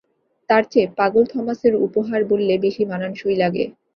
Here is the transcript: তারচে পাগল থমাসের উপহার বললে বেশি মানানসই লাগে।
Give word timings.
তারচে 0.49 0.81
পাগল 0.97 1.23
থমাসের 1.31 1.73
উপহার 1.87 2.21
বললে 2.31 2.53
বেশি 2.65 2.83
মানানসই 2.91 3.35
লাগে। 3.35 3.65